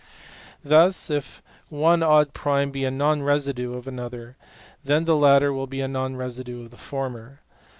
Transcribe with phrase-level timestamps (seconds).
[0.63, 4.35] Thus, if one odd prime be a non residue of another,
[4.83, 7.41] then the latter will be a non residue of the former.